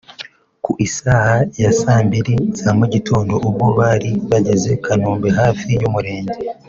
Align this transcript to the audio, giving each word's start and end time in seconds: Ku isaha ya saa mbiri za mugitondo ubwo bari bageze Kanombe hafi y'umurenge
Ku 0.63 0.71
isaha 0.87 1.35
ya 1.61 1.71
saa 1.79 2.01
mbiri 2.07 2.35
za 2.61 2.69
mugitondo 2.79 3.33
ubwo 3.47 3.67
bari 3.79 4.11
bageze 4.29 4.71
Kanombe 4.85 5.29
hafi 5.39 5.67
y'umurenge 5.81 6.35